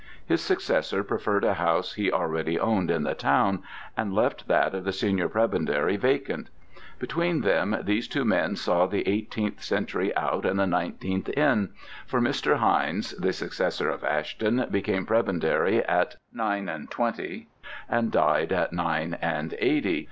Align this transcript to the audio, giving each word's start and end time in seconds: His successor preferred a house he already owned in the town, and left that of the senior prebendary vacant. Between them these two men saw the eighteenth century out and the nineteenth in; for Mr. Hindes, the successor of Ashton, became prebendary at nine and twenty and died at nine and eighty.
His 0.25 0.41
successor 0.41 1.03
preferred 1.03 1.43
a 1.43 1.53
house 1.53 1.93
he 1.93 2.11
already 2.11 2.59
owned 2.59 2.89
in 2.89 3.03
the 3.03 3.13
town, 3.13 3.61
and 3.95 4.15
left 4.15 4.47
that 4.47 4.73
of 4.73 4.83
the 4.83 4.91
senior 4.91 5.29
prebendary 5.29 5.95
vacant. 5.95 6.49
Between 6.97 7.41
them 7.41 7.77
these 7.83 8.07
two 8.07 8.25
men 8.25 8.55
saw 8.55 8.87
the 8.87 9.07
eighteenth 9.07 9.61
century 9.61 10.11
out 10.15 10.43
and 10.43 10.59
the 10.59 10.65
nineteenth 10.65 11.29
in; 11.29 11.69
for 12.07 12.19
Mr. 12.19 12.57
Hindes, 12.57 13.11
the 13.11 13.31
successor 13.31 13.91
of 13.91 14.03
Ashton, 14.03 14.65
became 14.71 15.05
prebendary 15.05 15.83
at 15.85 16.15
nine 16.33 16.67
and 16.67 16.89
twenty 16.89 17.49
and 17.87 18.11
died 18.11 18.51
at 18.51 18.73
nine 18.73 19.19
and 19.21 19.53
eighty. 19.59 19.99